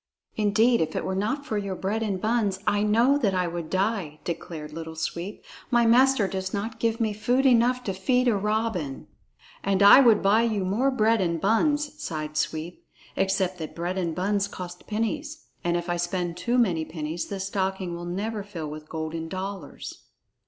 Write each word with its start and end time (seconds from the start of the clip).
"Indeed, 0.35 0.81
if 0.81 0.95
it 0.95 1.05
were 1.05 1.13
not 1.15 1.45
for 1.45 1.59
your 1.59 1.75
bread 1.75 2.01
and 2.01 2.19
buns, 2.19 2.57
I 2.65 2.81
know 2.81 3.19
that 3.19 3.35
I 3.35 3.45
would 3.45 3.69
die," 3.69 4.19
declared 4.23 4.73
Little 4.73 4.95
Sweep. 4.95 5.43
"My 5.69 5.85
master 5.85 6.27
does 6.27 6.55
not 6.55 6.79
give 6.79 6.99
me 6.99 7.13
food 7.13 7.45
enough 7.45 7.83
to 7.83 7.93
feed 7.93 8.27
a 8.27 8.35
robin." 8.35 9.05
"And 9.63 9.83
I 9.83 9.99
would 10.01 10.23
buy 10.23 10.41
you 10.41 10.65
more 10.65 10.89
bread 10.89 11.21
and 11.21 11.39
buns," 11.39 12.01
sighed 12.01 12.35
Sweep, 12.35 12.83
"except 13.15 13.59
that 13.59 13.75
bread 13.75 13.99
and 13.99 14.15
buns 14.15 14.47
cost 14.47 14.87
pennies, 14.87 15.45
and 15.63 15.77
if 15.77 15.87
I 15.87 15.97
spend 15.97 16.35
too 16.35 16.57
many 16.57 16.83
pennies, 16.83 17.27
the 17.27 17.39
stocking 17.39 17.93
will 17.93 18.05
never 18.05 18.41
fill 18.41 18.71
with 18.71 18.89
golden 18.89 19.27
dollars." 19.27 20.05